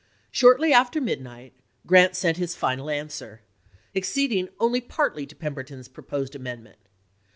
[0.31, 1.53] Shortly after midnight
[1.85, 3.41] Grant sent his final answer,
[3.95, 6.79] acceding only partly to Pemberton's proposed amendment.